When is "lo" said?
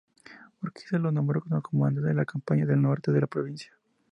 0.97-1.11